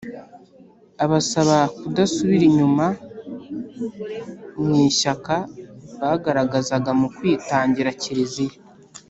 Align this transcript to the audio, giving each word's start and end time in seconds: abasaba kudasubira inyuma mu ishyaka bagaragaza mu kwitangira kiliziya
abasaba 1.03 1.57
kudasubira 1.77 2.43
inyuma 2.49 2.85
mu 4.63 4.73
ishyaka 4.89 5.35
bagaragaza 6.01 6.75
mu 6.99 7.07
kwitangira 7.15 7.89
kiliziya 8.01 8.57